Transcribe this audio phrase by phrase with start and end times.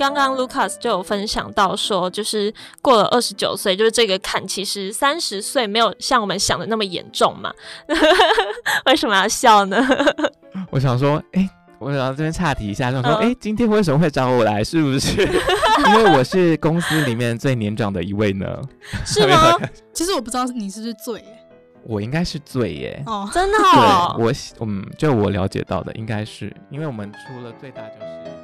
[0.00, 7.52] 刚刚 Lucas 就有分享到说，就是过了二十九岁，就是这个坎，其实三十岁没有像我们想的那么严重嘛？
[8.86, 9.86] 为什么要笑呢？
[10.72, 14.64] 我想说，哎、欸，我想这边岔题一下，就说，哎、嗯欸，今天为什么会找我来？
[14.64, 15.20] 是不是
[15.88, 18.58] 因为我是公司里面最年长的一位呢？
[19.04, 19.54] 是吗？
[19.92, 21.22] 其实我不知道你是不是最，
[21.84, 23.02] 我应该是最耶。
[23.04, 24.14] 哦，真的哦。
[24.16, 24.32] 对，我
[24.66, 28.39] 嗯，就我了解到的，应该是因为我们出了最大就是。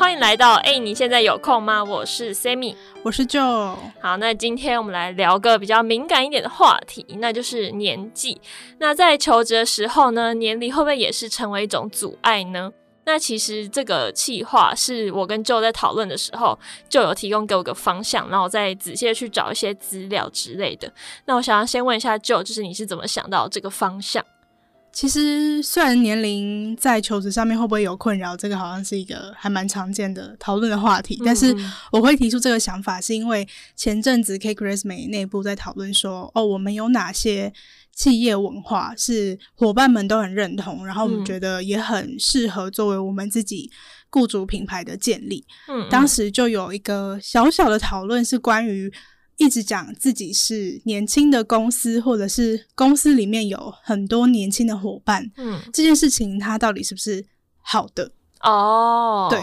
[0.00, 1.84] 欢迎来到哎、欸，你现在有空吗？
[1.84, 3.76] 我是 Sammy，我是 Joe。
[4.00, 8.40] 好，那今天我们来聊个比较敏感一点的话题，那就是年纪。
[8.78, 12.72] 那在求职的时候呢，年龄会不会也是成为一种阻碍呢？
[13.04, 20.90] 那其实这个计划是我跟 Joe 在讨论的时候，就有提供给我个方向，然后我再仔细的去找一些资料之类的。
[21.26, 24.24] 那我想要先问一下 Joe，就是你是怎么想到这个方向？
[24.92, 31.20] 其实，虽然年龄在求职上面会不会有困扰，这个好像是一个还蛮常见的讨论的话题。
[31.24, 31.54] 但是，
[31.92, 37.52] 我会提出这个想法，是因为前阵子 Cake Resume 内部在讨论说，哦，我们有哪些
[37.94, 43.70] 企业文化是伙伴们都很认同，然后我们觉得也很适合作为我们自己
[44.10, 45.46] 雇主品牌的建立。
[45.68, 48.92] 嗯，当时就有一个小小的讨论是关于。
[49.40, 57.24] 一直讲自己是年轻的公司，或者是公司里面有很多年轻的伙伴，嗯，这件事情它到底是不是
[57.62, 58.12] 好的？
[58.42, 59.40] 哦，对，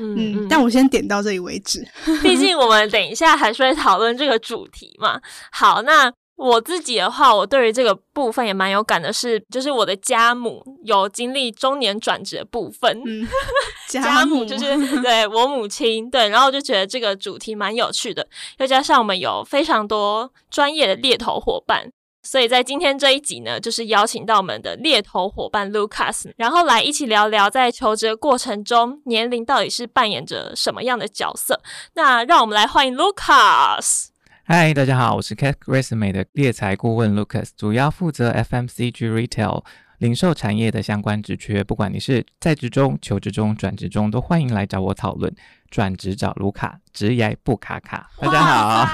[0.00, 1.86] 嗯，嗯，但我先点到这里为止，
[2.22, 5.20] 毕竟我们等一下还是会讨论这个主题嘛。
[5.52, 6.12] 好，那。
[6.36, 13.02] 我自己的话，我对于这个部分也蛮有感的是，就是我的家母有经历中年转职的部分。
[13.06, 13.26] 嗯、
[13.88, 18.28] 家母就是对我母亲，对，然后就觉得这个主题蛮有趣的，
[18.58, 21.90] 又加上我们有非常多专业的猎头伙伴，
[22.22, 31.62] 所以在今天这一集呢，就是邀请到我们的猎头伙伴 Lucas，然后来一起聊聊在求职过程中年龄到底是扮演着什么样的角色。
[31.94, 34.08] 那让我们来欢迎 Lucas。
[34.48, 39.64] 嗨，大家好，我是 Cake Resume 的猎才顾问 Lucas，主要负责 FMCG Retail
[39.98, 41.64] 零售产业的相关职缺。
[41.64, 45.34] 不管你是在职中、求职中、转职中，都欢迎来找我讨论。
[45.68, 48.08] 转职找卢卡，职业不卡卡。
[48.20, 48.86] 大家好，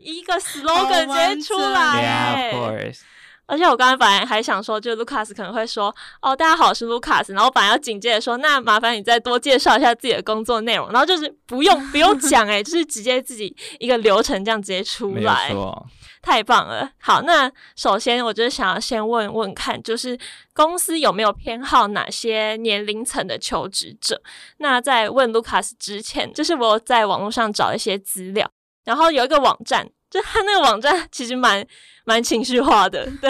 [0.00, 2.50] 一个 slogan 直接出来。
[2.50, 3.00] Yeah, of course.
[3.46, 15.86] 而且我刚才本来还想说，就 Lucas 可能会说，哦，大家好，我是 Lucas，然后本来要紧接着说，那麻烦你再多介绍一下自己的工作内容，然后就是不用不用 讲，诶，就是直接自己一个流程这样直接出来，没错，
[16.22, 16.90] 太棒了。
[16.98, 20.18] 好，那首先我就是想要先问问看，就是
[20.54, 24.22] 公司有没有偏好哪些年龄层的求职者？
[24.58, 28.50] 那在问 Lucas 之前，就是我在网络上找一些资料，
[28.84, 29.90] 然后有一个网站。
[30.14, 31.66] 就他那个网站其实蛮
[32.04, 33.28] 蛮情绪化的，对，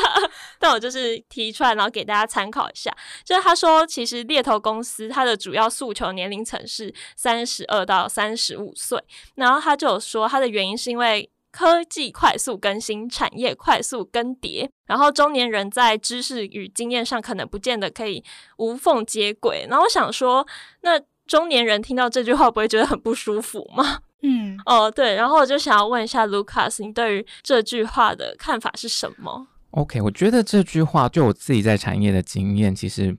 [0.58, 2.90] 但我就是提出来，然后给大家参考一下。
[3.22, 8.98] 就是他说，其实猎头公司它的主要诉求年龄层是三十二到三十五岁，
[9.34, 18.24] 然后他就有说，他的原因是因为科技快速更新，产业快速更迭，然后中年人在知识与经验上可能不见得可以
[18.56, 19.66] 无缝接轨。
[19.68, 20.46] 然后我想说，
[20.80, 23.98] 那中年人听到这句话，不会觉得很不舒服吗？
[24.22, 33.14] 嗯，哦，对，然后我就想要问一下 Lucas，你对于这句话的看法是什么？OK，我觉得这句话就我自己在产业的经验，其实，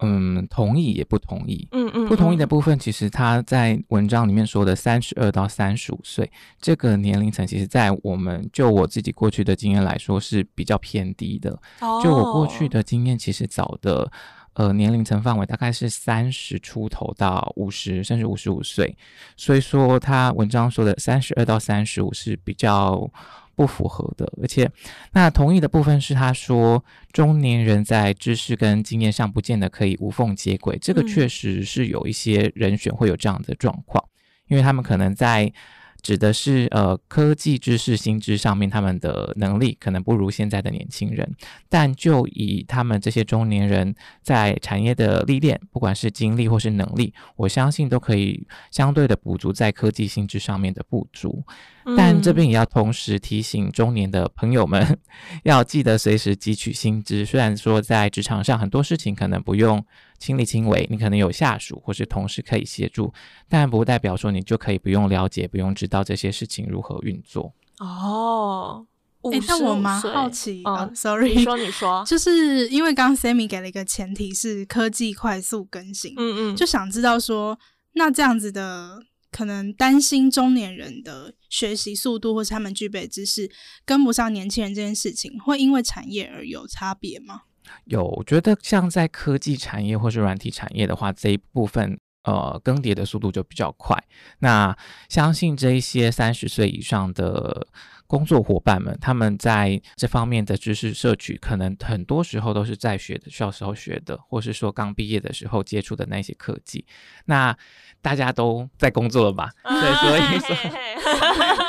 [0.00, 1.68] 嗯，同意也不同意。
[1.70, 6.28] 嗯嗯，不同意的部分，其实他在文章里面说的三十二到三十五岁
[6.60, 11.56] 这个年龄层，其实，在我们就我自己过去的经验来说是比较偏低的。
[11.80, 14.10] 哦，就我过去的经验，其实早的。
[14.54, 18.96] 呃，年龄层范围大概是三十出头到五十，甚至五十五岁，
[19.36, 23.08] 所以说他文章说的三十二到三十五是比较
[23.54, 24.32] 不符合的。
[24.42, 24.68] 而且，
[25.12, 34.04] 那同意的部分是他说中年人在知识跟经验上不见得可以无缝接轨，这个确实是有一些人选会有这样的状况，
[34.48, 35.52] 因为他们可能在。
[36.00, 41.30] 指的是呃科技知识心智上面，他们的能力可能不如现在的年轻人，
[41.68, 51.44] 但就以他们这些中年人在产业的历练，不管是经历或是能力，我相信都可以相对的补足在科技心智上面的不足。
[51.96, 54.98] 但这边也要同时提醒中年的朋友们，
[55.42, 57.24] 要记得随时汲取新知。
[57.24, 59.82] 虽然说在职场上很多事情可能不用
[60.18, 63.12] 亲力亲为，你可能有下属或是同事可以协助，
[63.48, 67.54] 但不代表说你就可以不用了解、不用知道这些事情如何运作。
[67.78, 68.86] 哦，
[69.22, 77.58] 哎、欸，但我蛮好奇啊、哦、，sorry，你说你说， 就是因为刚刚 Sammy 给了一个前提是科技快速更新，嗯嗯，就想知道说，
[77.92, 79.02] 那这样子的。
[79.30, 83.48] 可能担心中年人的学习速度或是他们具备知识
[83.84, 87.42] 跟不上年轻人这件事情，会因为产业而有差别吗？
[87.84, 93.96] 有，我觉得像在科技产业或是软体产业的话，这一部分呃更迭的速度就比较快。
[94.40, 94.76] 那
[95.08, 97.66] 相信这一些三十岁以上的
[98.08, 106.84] 工作伙伴们，他们在这方面的知识摄取，可能很多时候都是在学的小时候学的，或是说刚毕业的时候接触的那些科技。
[107.26, 107.54] 那
[108.00, 109.50] 大家都在工作了吧？
[109.62, 110.56] 对，所以说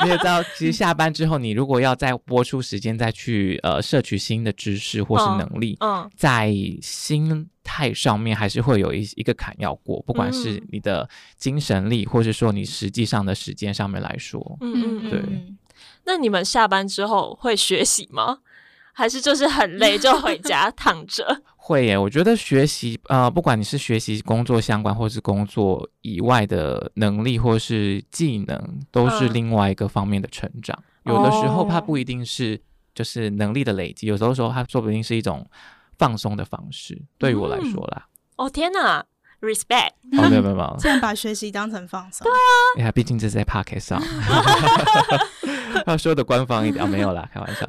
[0.02, 11.06] 你也知道，其实下班之后，你如果要再播出时间再去呃摄取新的知识或是能力，嗯，在心态上面还是会有一一个坎要过，不管是你的
[11.36, 15.22] 精神力，或是说你实际上的时间上面来说，嗯嗯，对。
[16.10, 18.38] 那你们下班之后会学习吗？
[18.92, 21.42] 还是就是很累就回家 躺着？
[21.56, 30.76] 会耶，我觉得学习呃，不管你是学习工作相关，或是工作以外的能力，或是技能，都是另外一个方面的成长。
[31.04, 32.60] 嗯、有的时候它不一定是
[32.92, 35.48] 就是能力的累积，有的时候它说不定是一种
[35.96, 37.00] 放松的方式。
[37.18, 39.06] 对于我来说啦，嗯、哦天哪
[39.40, 42.24] ！Respect，哦， 没有没有没有，现在把学习当成放松。
[42.24, 42.38] 对啊，
[42.78, 44.02] 哎呀，毕竟这是在 Podcast 上，
[45.86, 47.66] 要说的官方一点，哦，没有啦，开玩笑。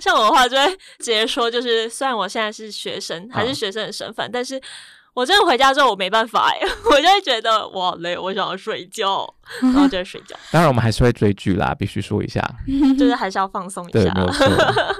[0.00, 0.66] 像我的话，就会
[0.98, 4.60] 直接说，就是虽然我现在是学生，还是学生的身份，哦、但是
[5.14, 6.58] 我真的回家之后，我没办法哎，
[6.90, 10.34] 我就会觉得我好累，我想要睡觉，然后就会睡觉。
[10.50, 12.42] 当然，我们还是会追剧啦，必须说一下，
[12.98, 14.00] 就是还是要放松一下。
[14.00, 14.46] 对，没错。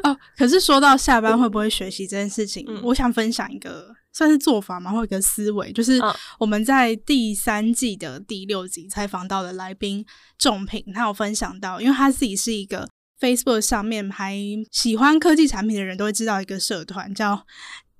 [0.04, 3.94] 哦，可是说到下班会不会学习这件事情，嗯、我想分享一个。
[4.12, 6.00] 算是做法嘛，或一个思维，就是
[6.38, 10.04] 我们在第三季的第六集采访到的来宾
[10.38, 12.88] 仲平，他有分享到，因为他自己是一个
[13.18, 14.36] Facebook 上面还
[14.70, 17.46] 喜欢科技产品的人都会知道一个社团，叫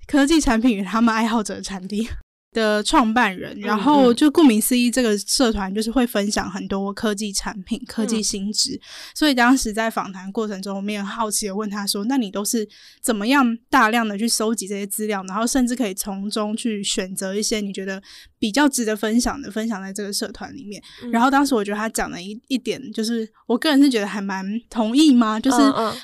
[0.06, 2.08] 科技产品与他们爱好者的产地。
[2.52, 8.74] 的创办人，然后就顾名思义，这个社团就是会分享很多科技产品、科技新知。
[8.74, 8.80] 嗯、
[9.14, 12.68] 所以当时在访谈过程中，我们也很好奇的问他说：“那你都是
[13.00, 18.02] 怎么样大量的去收集这些资料，然后甚至可以从中去选择一些你觉得
[18.42, 25.38] 比较值得分享的，分享在这个社团里面？”嗯、然后当时我觉得他讲了一一点，就是我个人是觉得还蛮同意嘛？
[25.38, 25.58] 就是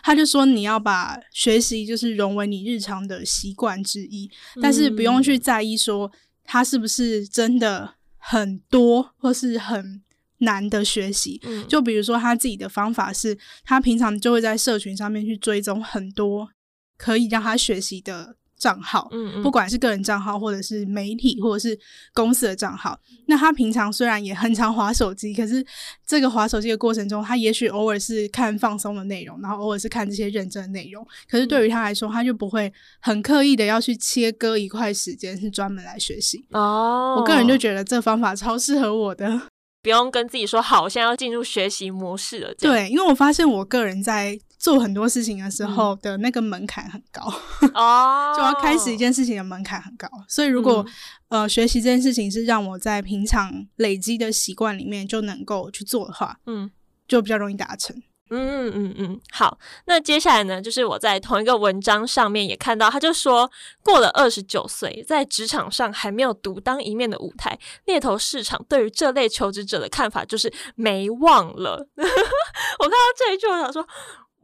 [0.04, 4.30] 他就说你要把学习就是融为你日常的习惯之一，
[4.62, 6.12] 但是不用去在意说。
[6.50, 10.02] 他是不是真的很多或是很
[10.38, 11.38] 难的学习？
[11.44, 16.48] 嗯，就比如说他自己的方法是，他平常就会在社群上面去追踪很多
[16.96, 18.36] 可以让他学习的。
[18.58, 21.78] 账号，嗯嗯，不管是个人账号，或者是媒体，或者是
[22.12, 22.98] 公司的账号。
[23.26, 25.64] 那他平常虽然也很常划手机，可是
[26.06, 31.06] 这个划手机的过程中，他也许偶尔是看放松的内容，然后偶尔是看这些认真的内容。
[31.30, 36.44] 可是对于他来说，他就不会很刻意的要去切割一块时间是专门来学习。
[36.50, 39.40] 哦，我个人就觉得这方法超适合我的，
[39.82, 42.52] 不用跟自己说好，我现在要进入学习模式了。
[42.54, 44.38] 对，因为我发现我个人在。
[44.58, 47.22] 做很多事情的时候的那个门槛很高
[47.74, 50.84] 哦，就要开始一件事情的门槛很高，所以如果、
[51.28, 56.68] 嗯、呃学习这件事情是让我在平常累积的习惯里面就能够去做的话，嗯，
[57.06, 58.02] 就比较容易达成。
[58.30, 63.50] 嗯嗯嗯，好，那接下来呢，就是我在同一个文章上面也看到，他就说
[63.82, 71.88] 过了二十九岁，在职场上还没有独当一面的舞台，猎头市场对于这类求职者的看法就是没望了。
[71.96, 73.86] 我看到这一句，我想说。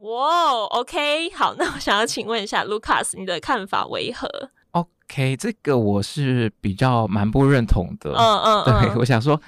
[0.05, 4.29] 哇、wow，OK，好，那我想要请问一下，Lucas，你的看法为何
[4.71, 8.11] ？OK，这个我是比较蛮不认同的。
[8.11, 9.41] 嗯 嗯，对，嗯、我想说，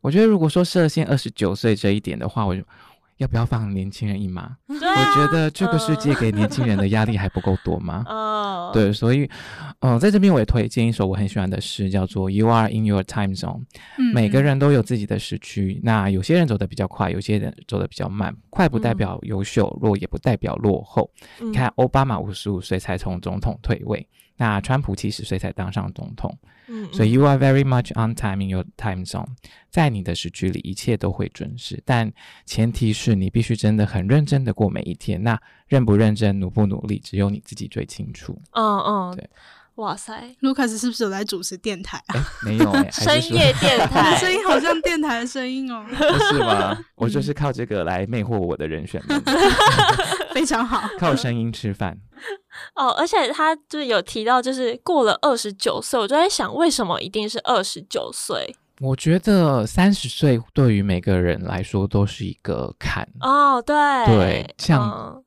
[0.00, 2.62] 我觉得如果说设限二十九岁这一点的话，我就。
[3.18, 4.42] 要不要放年轻人一马？
[4.42, 8.04] 啊、我觉得这个世界给年轻人的压力还不够多吗？
[8.68, 9.24] 哦，对，所以，
[9.80, 13.60] 嗯、呃，在这边我也推荐一首我很喜欢的诗，叫做《You Are in Your Time Zone》。
[13.98, 18.34] 嗯，每个人都有自己的时区，那有些人走得比较快，有些人走得比较慢。
[18.50, 21.10] 快不代表优秀，弱也不代表落后。
[21.40, 24.06] 你、嗯、看，奥巴马五十五岁才从总统退位。
[24.36, 26.36] 那川普七十岁才当上总统，
[26.68, 29.26] 嗯，嗯，所以 you are very much on time in your time zone，
[29.70, 32.12] 在你的时区里，一切都会准时，但
[32.44, 35.22] 前提是你必须真的很认真的过每一天。
[35.22, 38.40] 那认不认真，努不努力，只有你自己最清楚。
[38.52, 39.28] 嗯嗯，对。
[39.76, 42.14] 哇塞，Lucas 是不是有来主持电台啊？
[42.16, 45.84] 欸、没有、欸，深夜电台， 声音好像电台的声音哦。
[45.86, 46.82] 不是吗？
[46.96, 49.22] 我就是靠这个来魅惑我的人选们，
[50.36, 51.98] 非常好， 靠声音吃饭。
[52.74, 58.54] 哦，而且他就是有提到，就是过了二十九岁，我就在想，为什么一定是二十九岁？
[58.82, 63.08] 我觉得三十岁对于每个人来说都是一个坎。
[63.20, 63.74] 哦，对，
[64.04, 65.22] 对，像。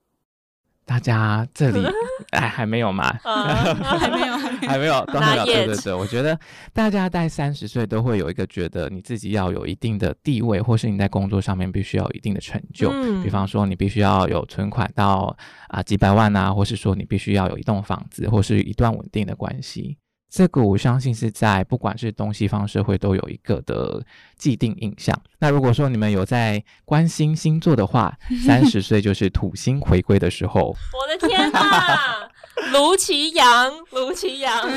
[0.89, 1.85] 嗯大家这里
[2.31, 3.15] 哎还没有吗？
[3.23, 4.35] 还没有，
[4.67, 5.45] 还没有，都 还没有。
[5.45, 6.37] 对对对，我觉得
[6.73, 12.89] 大家在三十岁都会有一个觉得你自己要有一定的地位，或是你在工作上面必须要有一定的成就。
[12.91, 15.35] 嗯，比方说你必须要有存款到
[15.67, 19.95] 啊几百万啊，或是说你必须要有一栋房子，或是一段稳定的关系。
[20.29, 24.03] 这个我相信是在不管是东西方社会都有一个的
[24.37, 25.19] 既定印象。
[25.39, 30.75] 那如果说你们有在关心星座的话， 三十岁就是土星回归的时候。
[30.93, 32.29] 我的天哪，
[32.71, 34.69] 卢奇阳，卢奇阳。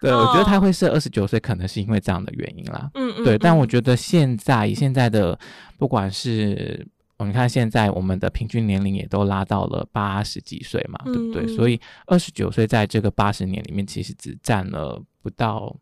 [0.00, 2.90] 对，我觉得他会设二十九岁，可能是因为这样的原因啦。
[2.94, 3.24] 嗯嗯。
[3.24, 5.38] 对，但我觉得现在以现在的
[5.76, 6.86] 不管是。
[7.24, 11.44] 你看，现在我们的平均年龄也都拉到了八十几岁嘛，对不对？
[11.44, 15.74] 嗯、所以二十九岁在这个八十年里面，其实只占了不到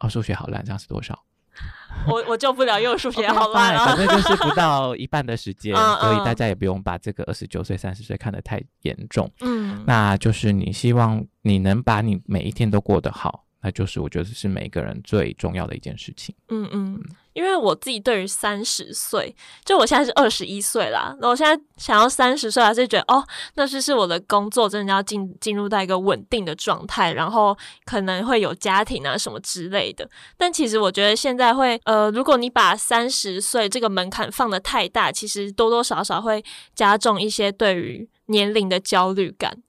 [0.00, 1.18] 哦，数学好烂，这样是多少？
[2.10, 9.30] 我我救不了，因为数学好烂反正就是不到一半的时 间，所以大家也不用把这个二十九岁、三十岁看得太严重。
[9.40, 16.34] 嗯，那就是你希望你能把你每一天都过得好，那就是我觉得是每个人最重要的一件事情。
[16.50, 16.94] 嗯嗯。
[16.94, 30.08] 嗯因为我自己对于三十岁，就我现在是二十一岁啦，那我现在想要三十岁，还是觉得哦，那是是我的工作真的要进进入到一个稳定的状态，然后可能会有家庭啊什么之类的。
[30.36, 36.40] 但其实我觉得现在会，呃，如果你把三十岁这个门槛放得太大，其实多多少少会
[36.76, 39.60] 加重一些对于年龄的焦虑感。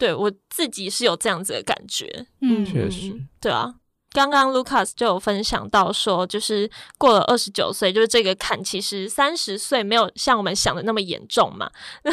[0.00, 3.74] 对，我自己是有这样子的感觉，嗯，确实，对啊。
[4.12, 11.70] 刚刚 Lucas 就有分享到说，就是过了二十九岁，就是这个坎，其实三十岁没有像我们想的那么严重嘛？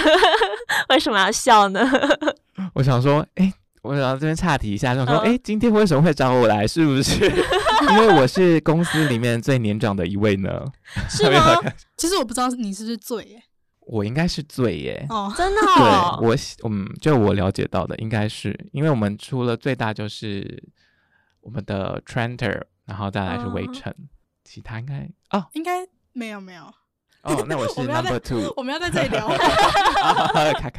[0.89, 1.89] 为什么要笑呢？
[2.75, 6.67] 我想说，哎、欸，我想这边岔题一下，就说，哎、欸，今天为什么会找我来？
[6.67, 7.25] 是不是
[7.89, 10.65] 因为我是公司里面最年长的一位呢？
[11.09, 11.59] 是吗？
[11.95, 13.41] 其实我不知道你是不是最耶，
[13.87, 15.05] 我应该是最耶。
[15.09, 16.17] 哦， 真的、哦？
[16.21, 16.35] 对，我
[16.69, 20.63] 嗯，就我了解到的，应该是因为我们出了最大就是。
[21.39, 24.09] 我们的 Trenter，然后再来是围城，嗯、
[24.43, 26.63] 其他应该哦，应该没有没有
[27.21, 30.69] 哦，那我是 Number Two，我们要在这里聊，看看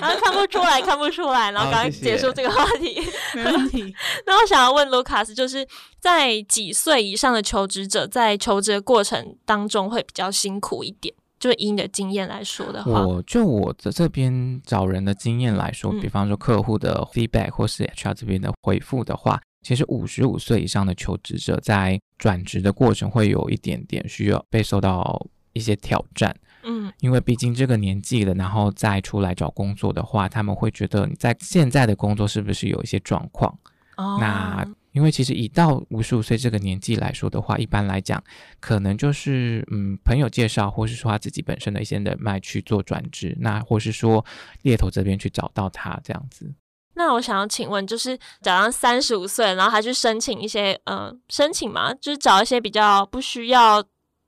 [0.00, 3.94] 看，看不出来，看不出来，然后赶紧结束这个话题，哦、谢谢没问题。
[4.26, 5.64] 那我想要问 Lucas，就是
[6.00, 11.14] 在几岁以上的求职者在求职的过程当中会比较辛苦一点？
[11.46, 19.40] 就以你的经验来说的话，我就我的这边找人的经验来说，嗯、比方说客户的 feedback 或是 HR 这边的回复的话。
[19.62, 33.58] 其实五十五岁以上的求职者在转职的过程会有一点点需要被受到一些挑战，嗯，因为毕竟这个年纪了，然后再出来找工作的话，他们会觉得你在现在的工作是不是有一些状况？
[33.96, 34.64] 哦，那
[34.96, 38.22] 因为其实一到五十五岁这个年纪来说的话，一般来讲，
[38.60, 44.24] 可能就是嗯朋友介绍，或是说他自己本身的一些人脉去做转职，那或是说
[44.62, 46.50] 猎头这边去找到他这样子。
[46.94, 53.84] 那我想要请问，就是假如三十五岁，然后还去申请一些，呃，申请嘛，就是找一些比较不需要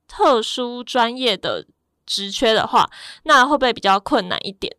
[0.07, 1.65] 特殊专业的
[2.05, 2.87] 职缺的话，
[3.23, 4.75] 那会不会比较困难一点？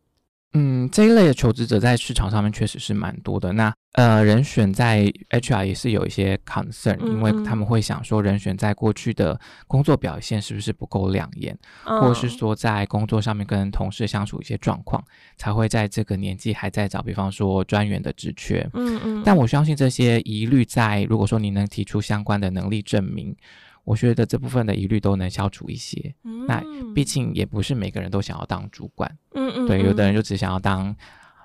[0.52, 3.52] 嗯，这一类的求职者在市场上面确实是蛮多的。
[3.52, 9.38] 那呃，人选在 HR 也是有一些 concern，嗯嗯，因为他们会想说，人选在过去的
[9.68, 15.04] 工作表现是不是不够亮眼，嗯、或者是说在工作上面跟同事相处一些状况，
[15.36, 18.68] 才会在这个年纪还在找，比方说专员的职缺。
[18.74, 19.22] 嗯嗯。
[19.24, 23.34] 但我相信这些疑虑在，如果说你能提出相关的能力证明。
[23.84, 26.14] 我觉得这部分的疑虑都能消除一些。
[26.24, 26.62] 嗯、那
[26.94, 30.94] 毕竟也不是每个人都想要当主管，嗯嗯，对，有的人就只想要当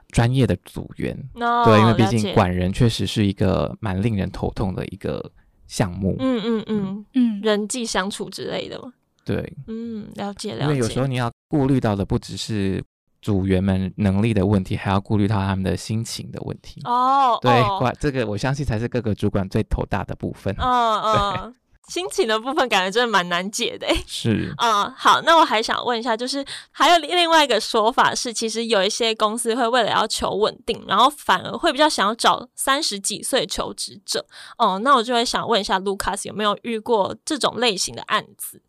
[0.09, 5.31] 专业的组员，哦、对，因为毕竟管人确实是一个蛮令人头痛的一个
[5.67, 8.93] 项目，嗯嗯嗯嗯，人际相处之类的嘛，
[9.25, 10.63] 对，嗯，了解了解。
[10.63, 12.83] 因为有时候你要顾虑到的不只是
[13.21, 16.79] 组员们能力的问题，还要顾虑到他们的心情的问题。
[16.85, 20.55] 哦，对，管、哦、这个我相信才是各个主管最头大的部分。
[20.59, 21.55] 嗯嗯。
[21.87, 34.25] 对心情的部分感觉真的蛮难解的， 是，嗯，好，那我还想问一下，就是还有另外一个说法是，其实有一些公司会为了要求稳定，然后反而会比较想要找三十几岁求职者，
[34.57, 38.61] 哦，那我就会想问一下，Lucas 有没有遇过这种类型的案子？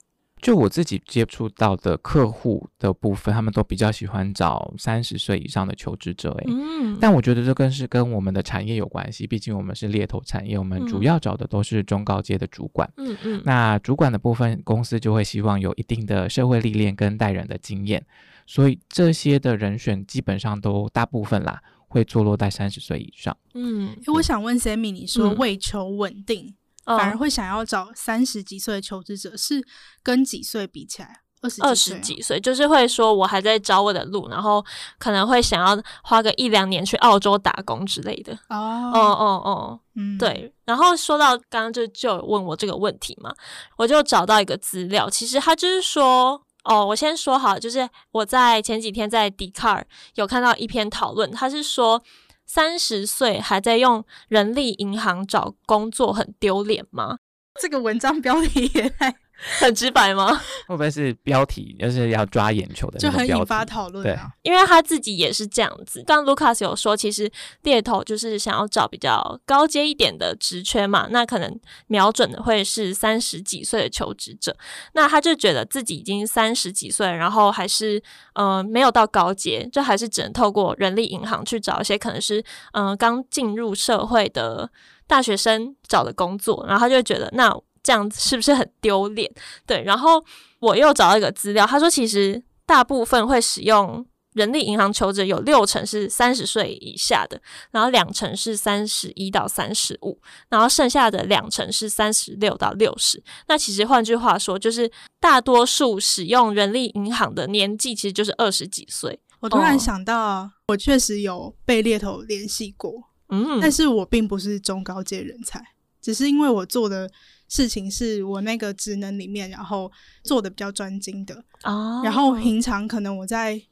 [0.43, 18.05] 就我自己接触到的客户的部分，他们都比较喜欢找三十岁以上的求职者，诶，嗯，但我觉得这更是跟我们的产业有关系，毕竟我们是猎头产业，我们主要找的都是中高阶的主管，嗯嗯，那主管的部分，公司就会希望有一定的社会历练跟带人的经验，
[18.47, 26.55] 所以这些的人选基本上都大部分啦，会坐落在三十岁以上，嗯，我想问 Sammy，你说为求稳定。
[26.87, 29.63] 反而会想要找三十几岁的求职者，是
[30.03, 31.23] 跟几岁比起来？
[31.63, 34.65] 二十几岁，就是会说我还在找我的路，然后
[34.99, 38.33] 可能会想要花个一两年去澳洲打工之类的。
[38.49, 38.91] 哦。
[38.93, 40.53] 哦哦哦，嗯，对。
[40.65, 43.33] 然后说到刚刚就就问我这个问题嘛，
[43.77, 52.03] 我就找到一个资料，其实他就是说，哦，我先说好，就是我在前几天在 Dcard 有看到一篇讨论，他是说
[52.47, 57.19] 三十岁还在用人力银行找工作很丢脸吗？
[57.61, 59.17] 这个文章标题也太。
[59.61, 60.35] 很直白吗？
[60.67, 62.99] 会不会是标题就是要抓眼球的？
[62.99, 64.03] 就很引发讨论。
[64.03, 66.03] 对，因为他自己也是这样子。
[66.07, 67.31] 刚 Lucas 有说，其实
[67.63, 74.57] 猎头就是想要找比较高阶一点的职缺嘛，那可能瞄准的会是三十几岁的求职者。
[74.95, 78.03] 那他就觉得自己已经三十几岁，然后还是
[78.35, 82.41] 嗯、呃、没有到高阶，就还是只能透过人力银行去找一些可能是
[82.73, 84.71] 嗯、呃、刚进入社会的
[85.07, 86.65] 大学生找的工作。
[86.67, 87.55] 然后他就觉得那。
[87.87, 89.33] 这样子是不是很丢脸？
[89.65, 90.21] 对，然后
[90.59, 97.41] 我又找到一个资料，他说其实大部分会使用人力银行求职有六成是三十岁以下的，
[97.71, 103.23] 然后两成是三十一到三十五，然后剩下的两成是三十六到六十。
[103.47, 104.91] 那其实换句话说，就是
[105.21, 109.21] 大多数使用人力银行的年纪其实就是二十几岁。
[109.39, 112.93] 我突然想到，我确实有被猎头联系过，
[113.29, 115.63] 嗯，但是我并不是中高阶人才，
[116.03, 117.09] 只是因为我做的。
[117.49, 119.91] 事情是我那个职能里面，然后
[120.23, 122.05] 做的比较专精的，oh.
[122.05, 123.63] 然后平常可能我在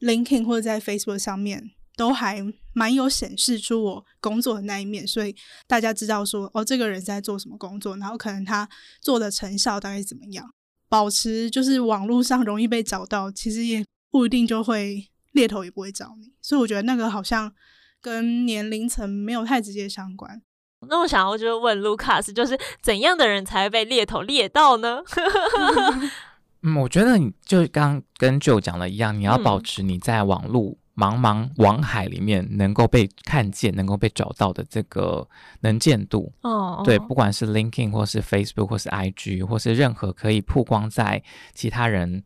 [0.00, 2.40] LinkedIn 或者在 Facebook 上面都还
[2.72, 5.34] 蛮有显示出我工作的那一面，所以
[5.66, 8.68] 大家知道说哦，这个人在做什么工作，然后可能他
[9.00, 10.48] 做的成效大概怎么样，
[10.88, 17.52] 保持就是网络上容易被找到，其实也不一定就会猎头也不会找你，所以我觉得那个好像
[18.00, 20.40] 跟年龄层没有太直接相关。
[20.88, 25.02] 那我想要就问 Lucas，就是怎样的人才会被猎头猎到呢？
[26.62, 35.26] 嗯，我觉得你就刚跟 Joe 讲的一样，你要保持你在网络茫茫网海里面能够被看见、能够被找到的这个
[35.60, 36.32] 能见度。
[36.42, 41.22] 哦，对，不管是 LinkedIn 或是 Facebook 或是 IG 或是任何可以曝光在
[41.54, 42.22] 其他人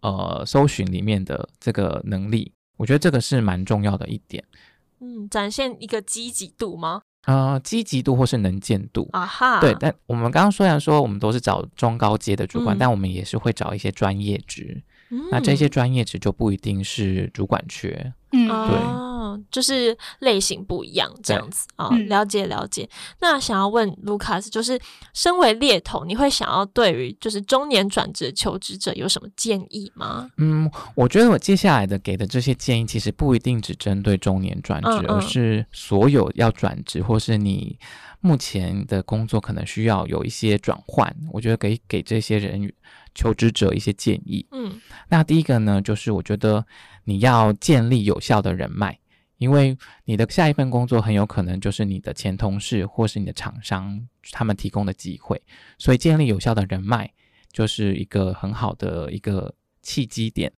[0.00, 4.42] 呃搜寻里面的这个能力，我觉得这个是蛮重要的一点。
[5.00, 7.02] 嗯，展现一个积极度吗？
[7.26, 18.12] 呃，积极度或是能见度啊哈，对，但我们刚刚虽然说我们都是找中高阶的主管，嗯、但我们也是会找一些专业职，嗯、那这些专业职就不一定是主管缺，
[18.48, 22.88] 嗯，就是类型不一样，这样子啊、哦，了解了解。
[23.20, 24.78] 那想要问 Lucas，就是
[25.14, 30.30] 身为猎头，你会想要对于就是中年转职求职者有什么建议吗？
[30.36, 37.78] 嗯，我觉得我接下来的给的这些建议，其实不一定只针对中年转职，嗯嗯，而是所有要转职或是你
[38.20, 41.14] 目前的工作可能需要有一些转换。
[41.32, 42.72] 我觉得给给这些人
[43.14, 44.46] 求职者一些建议。
[44.52, 46.64] 嗯，那第一个呢，就是我觉得
[47.06, 48.98] 你要建立有效的人脉。
[49.38, 54.00] 因为你的下一份工作很有可能就是你的前同事或是你的厂商
[54.32, 55.38] 他们提供的机会，
[55.76, 57.12] 所以建立有效的人脉
[57.52, 60.50] 就是一个很好的一个契机点。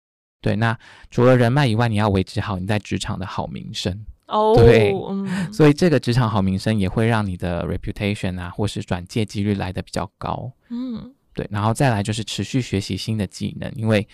[0.42, 0.78] 对，那
[1.10, 4.04] 除了人脉以外，你要维持好你在职场的好名声。
[4.26, 10.52] 哦，对，嗯，所以这个职场好名声也会让你的 reputation 啊，或是转介几率来的比较高。
[10.68, 14.06] 嗯，对，然后再来就是持续学习新的技能，因为。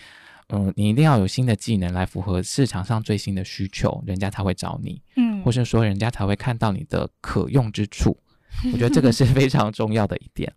[0.53, 8.15] 嗯，你一定要有新的技能来符合市场上最新的需求，人家才会找你，嗯，或是说人家才会看到你的可用之处。
[8.71, 10.53] 我觉得这个是非常重要的一点。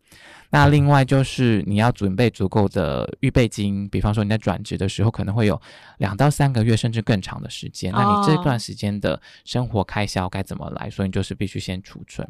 [0.51, 5.61] 那另外就是你要准备足够的预备金，比方说你在转职的时候可能会有
[5.97, 10.91] 两到三个月甚至更长的时间，那你这段时间的生活开销该怎么来？
[10.91, 12.29] 所以你就是必须先储存。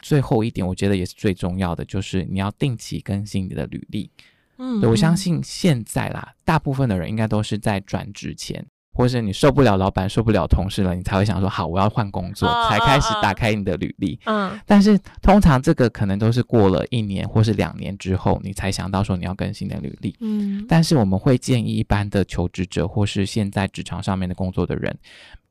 [0.00, 4.10] 最后一点，我觉得也是最重要的，就是你要定期更新你的履历。
[4.58, 14.20] 嗯，我相信现在啦，大部分的人应该都是在转职前，或是你受不了老板、受不了同事了，你才会想说好，我要换工作，才开始打开你的履历。
[14.26, 20.14] 嗯，但是通常这个可能都是过了一年或是两年之后，你才想到说你要更新的履历。
[20.20, 24.96] 嗯，但是我们会建议一般的求职者或是现在职场上面的工作的人，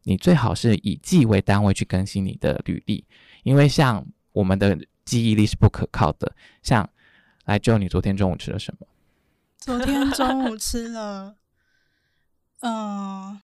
[0.03, 3.03] 你最好是以季为单位去更新你的履历，
[3.43, 6.31] 因为像我们的记忆力是不可靠的。
[6.61, 6.87] 像
[7.45, 8.85] 来，Joe，你昨天中午吃了什么？
[9.62, 11.36] 昨天中午吃了，
[12.62, 13.41] 嗯、呃，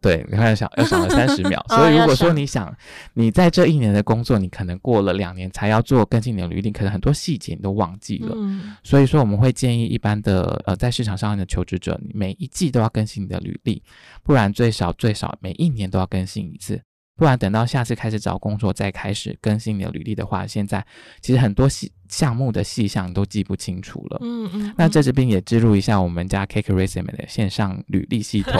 [0.00, 2.74] 对，你看想要想了三十秒， 所以如果说你想
[3.12, 8.32] 你在这一年的工作，你可能过了两年才要做更新你的履历，可能很多细节你都忘记了。
[8.34, 13.82] 嗯、所以说我们会建议一般的呃在市场上的求职者，你每一季都要更新你的履历，
[14.22, 16.80] 不然最少最少每一年都要更新一次。
[17.18, 20.86] 不然等到下次开始找工作再开始更新你的履历的话，现在
[21.20, 24.18] 其实很多细项目的细项都记不清楚了。
[24.20, 24.74] 嗯嗯，嗯。
[24.78, 28.54] 那这这边也植入一下我们家 Cake Resume 的线上履历系统。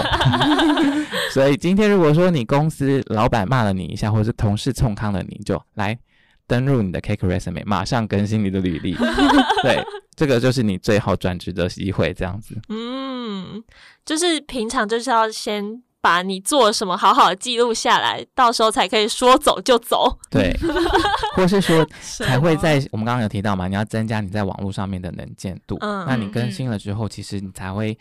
[1.30, 5.96] 所以今天如果说你公司老板骂了你一下，或者是同事冲康了你，就来
[6.48, 8.96] 登入你的 Cake Resume，马上更新你的履历。
[9.62, 9.80] 对，
[10.16, 12.60] 这个就是你最好转职的机会，这样子。
[12.70, 13.62] 嗯，
[14.04, 15.80] 就是平常就是要先。
[16.00, 20.18] 把你做什么好好的记录下来，到时候才可以说走就走。
[20.30, 20.56] 对，
[21.34, 25.76] 或是说才会在我们刚刚有提到嘛，你要增加你在网络上面的能见度。
[25.80, 27.98] 嗯，那你更新了之后，嗯、其实你才会。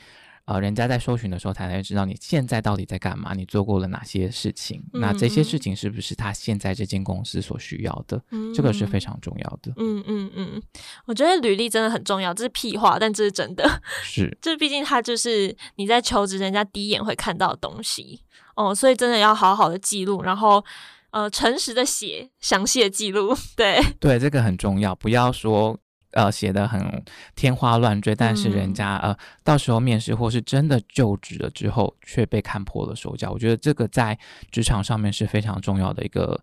[0.47, 4.81] 呃，人家在搜寻的时候，才能知道你现在到底在干嘛，你做过了哪些事情。
[4.93, 8.23] 嗯、那这些事情是不是他现在这间公司所需要的？
[8.31, 9.73] 嗯、这个是非常重要的。
[9.75, 10.61] 嗯嗯嗯，
[11.05, 13.81] 我觉得履历真的很重要，这是屁话，但这是真的。
[14.01, 18.21] 是， 这毕竟它就是你在求职，人家第一眼会看到的东西
[18.55, 20.63] 哦，所以真的要好好的记录，然后
[21.09, 23.35] 呃，诚实的写，详细的记录。
[23.57, 25.77] 对对，这个很重要，不要说。
[26.11, 27.03] 呃，写的很
[27.35, 33.31] 天花乱坠，但是人家、嗯、呃，到时候面试或是真的就职了之后，却被看破了手脚。
[33.31, 34.17] 我觉得这个在
[34.51, 36.39] 职场上面是非常重要的一个，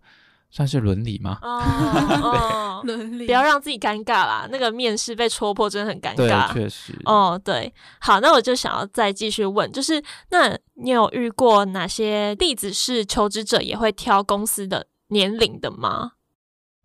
[0.51, 1.39] 算是伦理吗？
[1.43, 4.47] 哦， 伦理，不要让自己尴尬啦。
[4.51, 6.53] 那个面试被戳破，真的很尴尬。
[6.53, 6.93] 对，确实。
[7.05, 16.11] 哦，对，好，那我就想要再继续问，就是那你有遇过哪些例子是求职者也会挑公司的年龄的吗？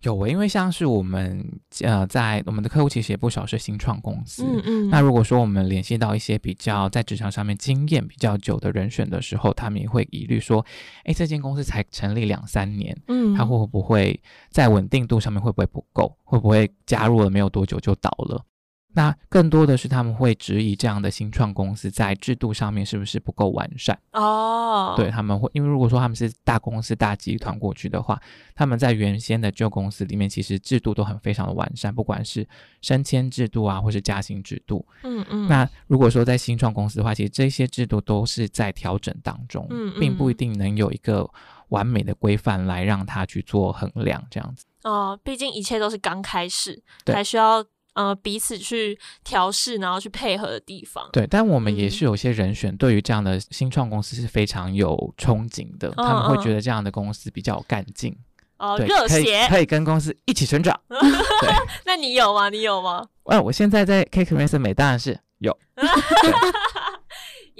[0.02, 1.46] 有诶，因为像是我们
[1.82, 4.42] 呃，在我们的客户其实也不少是新创公司。
[4.44, 4.90] 嗯嗯。
[4.90, 10.64] 那如果说我们联系到一些比较在职场上面经验比较久的人选的时候，他们也会疑虑说，
[11.04, 14.18] 哎，这间公司才成立两三年，嗯，他会不会
[14.50, 16.16] 在稳定度上面会不会不够？
[16.24, 18.42] 会不会加入了没有多久就倒了？
[18.92, 24.94] 那更多的是他们会质疑这样的新创公司在制度上面是不是不够完善哦？
[24.96, 28.20] 对，他们会，因为如果说他们是大公司大集团过去的话，
[28.54, 32.46] 他们在原先的旧公司里面其实制度都很非常的完善，不管是
[32.82, 34.84] 升迁制度啊，或是加薪制度。
[35.04, 35.46] 嗯嗯。
[35.46, 41.28] 那如果说在新创公司的话，其实这些制度都是在调整当中，嗯嗯，并不一定能有一个
[41.68, 44.64] 完美的规范来让他去做衡量这样子。
[44.82, 47.64] 哦，毕竟一切都是刚开始，还需要。
[47.94, 51.08] 呃，彼此去调试，然后去配合的地方。
[51.12, 55.88] 对，但我们也是有些人选，对于这样的新创公司是非常有憧憬的。
[55.96, 58.16] 嗯、他们会觉得这样的公司比较有干劲，
[58.58, 60.78] 哦，热血，可以跟公司一起成长。
[61.84, 62.48] 那你有吗？
[62.48, 63.04] 你有吗？
[63.24, 65.56] 哎，我现在在 K K Mason 美当然是有，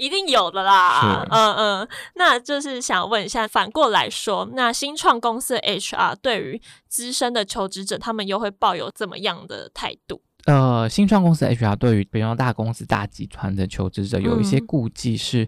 [0.01, 1.23] 一定有的啦。
[1.29, 10.21] 嗯嗯，那就是想问一下，反过来说，那新创公司的 HR 对于资深的求职者，他们又会抱有怎么样的态度？
[10.45, 15.47] 呃，新创公司 HR 对于比如大公司大集团的求职者有一些顾忌，是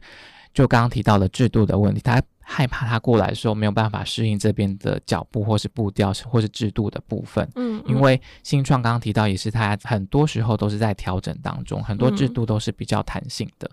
[0.54, 7.50] 就刚刚提到的制度的问题，他害怕他过来的时候没有办法适应这边的脚步或是步调或是制度的部分。
[7.56, 13.70] 嗯，因为新创刚刚提到也是他很多时候都是在调整当中，很多制度都是比较弹性的。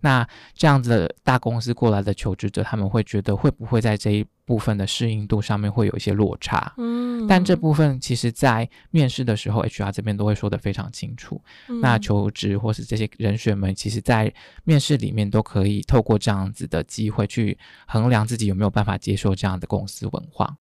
[0.00, 6.74] 那这样子的大公司过来的求职者，他们会觉得会不会在这一部分的适应度上面会有一些落差？
[6.76, 11.40] 嗯，但这部分其实在面试的时候，HR 这边都会说的非常清楚。
[11.68, 14.30] 嗯，那求职或是这些人选们，其实在
[14.64, 17.56] 面试里面都可以透过这样子的机会去
[17.86, 20.58] 衡量自己有没有办法接受这样的公司文化。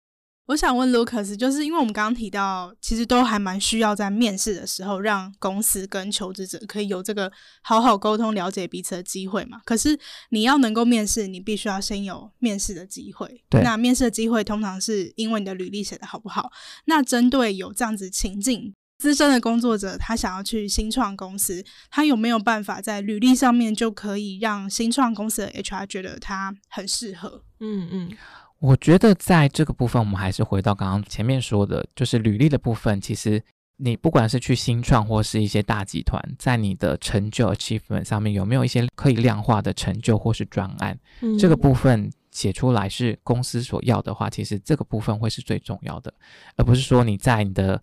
[0.46, 7.30] 我想问 Lucas，就是因为我们刚刚提到，其实都还蛮需要在面试的时候，让公司跟求职者可以有这个
[7.62, 9.60] 好好沟通、了解彼此的机会嘛。
[9.64, 9.96] 可是
[10.30, 13.44] 你要能够面试，你必须要先有面试的机会。
[13.48, 13.62] 对。
[13.62, 16.50] 那面试的机会通常是因为你的履历写得好不好。
[16.86, 27.42] 那针对有这样子情境，资深的工作者他想要去新创公司，他有没有办法在履历上面就可以让新创公司的 HR 觉得他很适合？
[27.60, 28.10] 嗯嗯。
[28.58, 33.00] 我觉得在这个部分，我们还是回到刚刚前面说的，就是履历的部分。
[33.00, 33.42] 其实
[33.78, 46.12] 你不管是去新创或是一些大集团，在你的成就 achievement 上面有没有一些可以量化的成就或是专案，嗯、这个部分写出来是公司所要的话，其实这个部分会是最重要的，
[46.56, 47.82] 而不是说你在你的。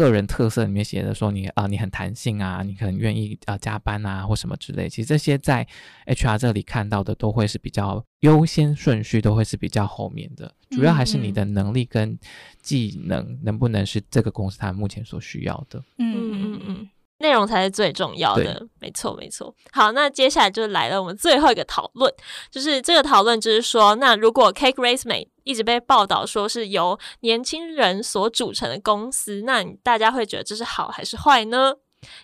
[0.00, 5.66] 个人特色里面写的说你啊、呃，你很弹性啊，你很愿意啊、呃、加班啊或什么之类，其实这些在
[6.06, 12.18] HR 这里看到的都会是比较优先顺序，都会是比较后面的，主要还是你的能力跟
[12.62, 15.78] 技能能不能是这个公司它目前所需要的。
[15.98, 16.88] 嗯嗯嗯。
[17.22, 19.54] 内容才是最重要的，没错没错。
[19.72, 22.10] 好，那接下来就来了我们最后一个讨论，
[22.50, 31.74] 就是这个讨论就是说，那如果 Cake Resume 一直被报道说是由年轻人所组成的公司，那大家会觉得这是好还是坏呢？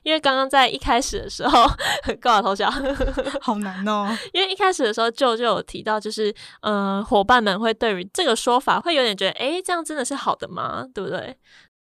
[0.04, 1.66] 因为刚刚在一开始的时候，
[2.18, 2.72] 高老头讲，
[3.42, 4.16] 好难哦。
[4.32, 10.86] 因为一开始的时候，就就有提到，就是嗯，伙伴们会对于这个说法会有点觉得，哎，这样真的是好的吗？
[10.94, 11.36] 对不对？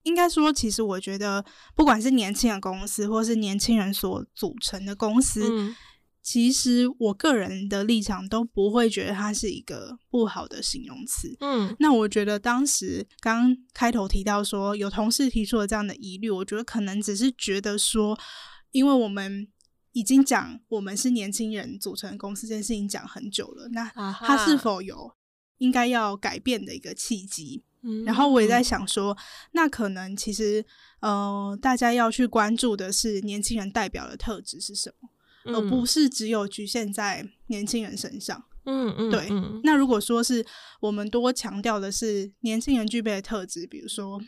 [0.03, 1.43] 应该说，其实我觉得，
[1.75, 5.47] 不管是年轻的公司，或是年轻人所组成的公司。
[5.49, 5.75] 嗯
[6.21, 11.35] 其实我个人的立场都不会觉得它是一个不好的形容词。
[11.39, 18.19] 嗯，那我觉得当时刚开头提到说有同事提出了这样的疑虑，我觉得可能只是觉得说，
[18.71, 19.47] 因为我们
[19.93, 25.15] 已经讲我们是年轻人组成的公司这件事情讲很久了，那它是否有
[25.57, 27.63] 应该要改变的一个契机？
[27.81, 29.17] 嗯，然后我也在想说，
[29.53, 30.63] 那可能其实
[30.99, 35.09] 呃，大家要去关注的是年轻人代表的特质是什么？
[35.45, 38.43] 而不是只有局限在年轻人身上。
[38.65, 39.27] 嗯嗯，对。
[39.63, 40.45] 那如果说是
[40.81, 44.21] 我们多强调的是年轻人具备的特质，比如说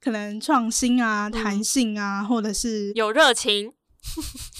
[0.00, 3.72] 可能创新啊、弹性啊，或者是有热情。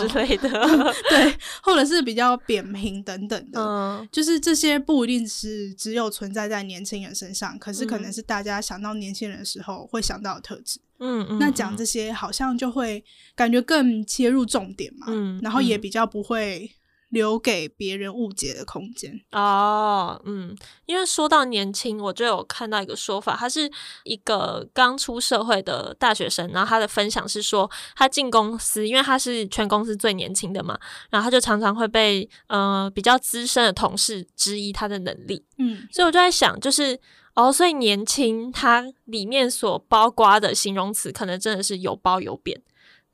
[0.00, 0.48] 之类的，
[1.10, 13.04] 对，或者是比较扁平等等的，嗯，就是这些不一定是只有存在在年轻人身上，可是可能是大家想到年轻人的时候会想到的特质，嗯嗯，那讲这些好像就会
[13.36, 16.70] 感觉更切入重点嘛，嗯，然后也比较不会。
[17.10, 19.20] 留给别人误解的空间。
[19.30, 20.52] 哦，嗯，
[20.84, 23.70] 因为说到年轻，我就有看到一个说法，他是
[24.02, 30.76] 一个刚出社会的大学生，然后他的分享是说，他进公司，因为他是全公司最年轻的嘛，
[31.08, 36.98] 然后他就常常会被呃比较资深的同事质疑他的能力，嗯，所以我就在想，就是
[37.34, 42.60] 哦，所以年轻它里面所包括的形容词，可能真的是有褒有贬。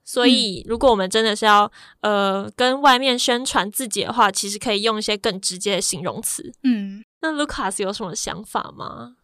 [0.03, 6.53] 所以，如果我们真的是要呃跟外面宣传自己的话，其实可以用一些更直接的形容词。
[6.65, 9.17] 嗯，那 Lucas 有什么想法吗？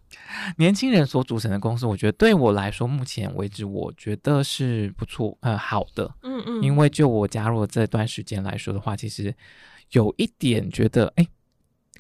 [0.59, 6.15] 年轻人所组成的公司，我觉得对我来说，目前为止，我觉得是不错，呃，好的。
[6.23, 9.35] 嗯嗯，因为就我加入了这段时间来说的话，其实
[9.91, 11.27] 有一点觉得，哎。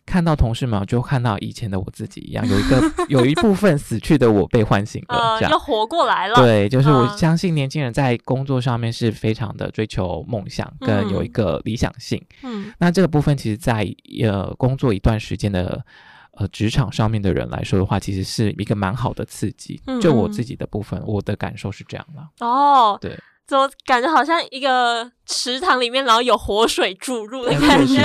[0.07, 6.37] 看到同事们，就看到以前的我自己一样，有一个 有一部分死去的我被唤醒了，这样、呃、又活过来了。
[6.37, 12.25] 对，就是我相信年轻人在工作上面是非常的追求梦想，跟有一个理想性。
[12.42, 13.87] 嗯，那这个部分其实，在
[14.23, 15.85] 呃工作一段时间的
[16.33, 19.81] 呃职场上面的人来说的话，其实是一个蛮好的刺激。
[19.87, 22.29] 嗯嗯，就我自己的部分，我的感受是这样了。
[22.40, 23.19] 哦，对。
[23.46, 28.04] 怎么感觉好像一个池塘里面，然后有活水注入的感觉？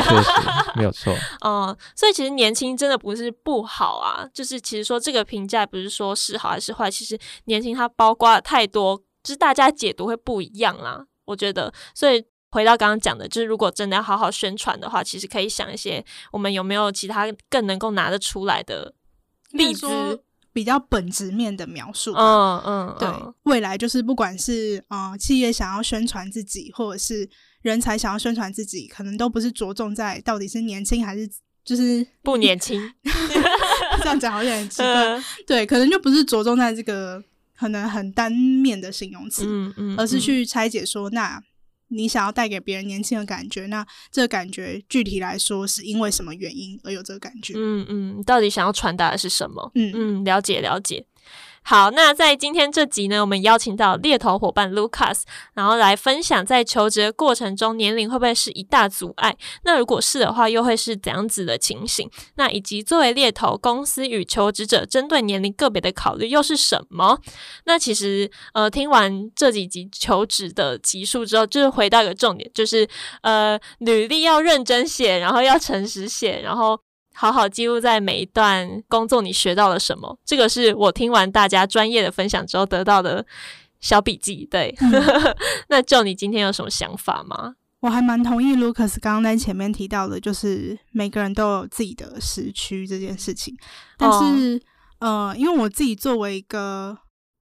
[0.75, 1.15] 没有错。
[1.43, 11.06] 嗯， 所以其实年轻真的不是不好啊，就是其实说这个评价不是说是好还是坏，其实年轻它包括了太多，就是大家解读会不一样啦。
[11.25, 18.93] 我觉得，所以回到刚刚讲的，就是如果真的要好好宣传的话，其实可以想一些我们有没有其他更能够拿得出来的
[19.51, 19.88] 例子。
[20.54, 23.08] 比较本质面的描述，嗯嗯，对，
[23.44, 27.30] 未来就是不管是啊、呃、企业想要宣传自己，或者是
[27.62, 31.30] 人才想要宣传自己，可能都不是着重在到底是年轻还是
[31.64, 32.82] 就是不年轻，
[34.02, 37.24] 这样讲好像很奇怪，嗯、对，可能就不是着重在这个
[37.58, 41.42] 可能很单面的形容词，嗯嗯，而是去拆解说那。
[41.91, 47.54] 你想要带给别人年轻的感觉，那这个感觉具体来说是因为什么原因而有这个感觉？
[47.56, 49.71] 嗯嗯，到底想要传达的是什么？
[49.75, 51.06] 嗯嗯，了解了解。
[51.63, 55.21] 好，那在今天这集呢，我们邀请到猎头伙伴 Lucas，
[55.54, 59.38] 然后来分享在求职的过程中，年龄会不会是一大阻碍？
[59.63, 62.10] 那如果是的话，又会是怎样子的情形？
[62.36, 67.19] 那以及作为猎头公司与求职者针对年龄个别的考虑又是什么？
[67.65, 72.89] 那其实呃，听完这几集求职的集数之后，就是回到一个重点，就是
[73.21, 76.78] 呃，履历要认真写，然后要诚实写，然后。
[77.13, 80.17] 好好记录在每一段工作，你学到了什么？
[80.26, 83.26] 这个是我听完大家专业的分享之后得到的
[83.80, 84.47] 小笔记。
[84.50, 84.91] 对，嗯、
[85.69, 87.56] 那就你今天有什么想法吗？
[87.82, 93.56] 我还蛮同意 Lucas 刚刚在前面提到的，就是每个人都有自己的时区这件事情。
[93.97, 94.62] 但是，
[95.00, 96.97] 哦、呃，因为我自己作为一个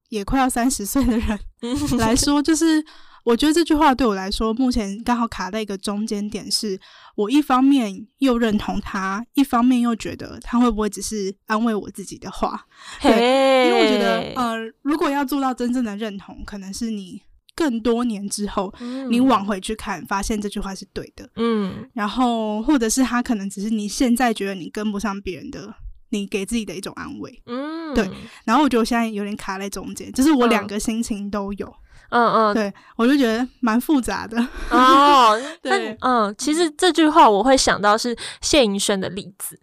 [0.09, 1.39] 也快要三十岁的人
[1.99, 2.85] 来说，就是。
[3.25, 6.79] 我觉得这句话对我来说，目前刚好卡在一个中间点，是
[7.17, 12.67] 我一方面又认同他，一方面又觉得他会不会只是安慰我自己的话？
[13.03, 17.23] 对，因为我觉得，呃，如果要做到真正的认同，可能是你
[17.55, 18.73] 更多年之后，
[19.11, 21.29] 你往回去看，发现这句话是对的。
[21.37, 25.75] 嗯，然后或者是他可能只是你现在觉得你跟不上别人的，
[26.09, 27.43] 你给自己的一种安慰。
[27.47, 28.09] 嗯，对。
[28.45, 31.67] 然后我觉得我现在有点卡在中间，就是我两个心情都有。
[31.67, 31.75] 嗯
[32.11, 34.37] 嗯嗯，对，我就觉得蛮复杂的
[34.71, 35.41] 哦。
[35.63, 39.59] 对，嗯，其实这句话我会想到是谢盈萱的例子，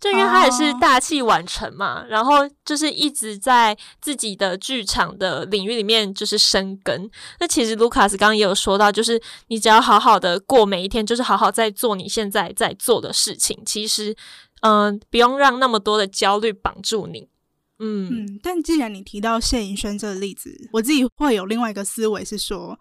[0.00, 7.10] 就因为他也是大器晚成嘛，哦、然后就是一直在自己的剧场的领域里面就是生根。
[7.38, 14.16] 那其实卢卡斯刚刚也有说到，就是你只要好好的过每一天，就是好好在做你现在在做的事情，其实
[14.62, 17.28] 嗯、呃，不用让那么多的焦虑绑住你。
[17.80, 22.78] 嗯嗯，但既然你提到谢盈萱这个例子，我自己会有另外一个思维是说。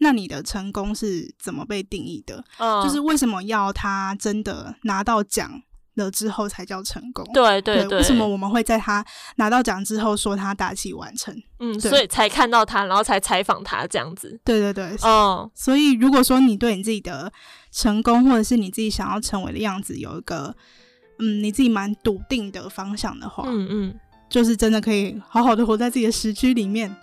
[0.00, 2.44] 那你的成功是怎么被定义的？
[2.58, 5.60] 嗯，就是为什么要他真的拿到奖
[5.96, 7.26] 了之后才叫成功？
[7.34, 9.04] 对对对，为什么我们会在他
[9.38, 11.34] 拿到奖之后说他大器晚成？
[11.58, 14.40] 嗯，所以才看到他，然后才采访他这样子。
[14.44, 17.32] 对对对，哦，所以如果说你对你自己的
[17.72, 20.54] 成功，或者是你自己想要成为的样子，有一个
[21.18, 26.94] 嗯你自己蛮笃定的方向的话，嗯嗯，就是真的可以好好的活在自己的时区里面。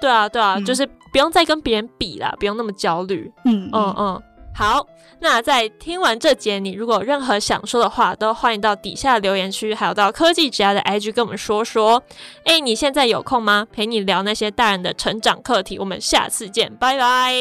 [0.00, 3.30] 对啊，对啊，嗯、就是不用再跟别人比啦，不用那么焦虑。
[3.44, 4.22] 嗯嗯嗯，
[4.54, 4.86] 好。
[5.20, 12.00] 那在听完这节，你如果有任何想说的话，都欢迎到底下留言区，还有到科技之家的 IG 跟我们说说。
[12.44, 13.66] 哎，你现在有空吗？
[13.72, 15.76] 陪你聊那些大人的成长课题。
[15.76, 17.34] 我们下次见，拜拜，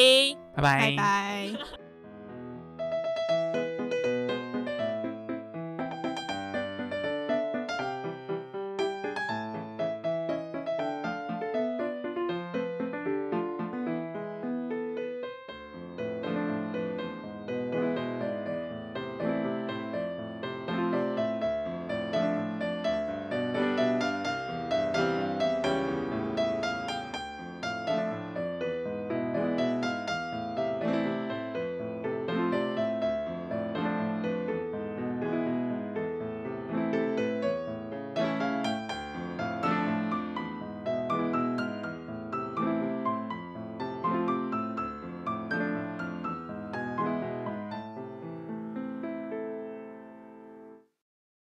[0.55, 1.86] 拜拜，拜拜。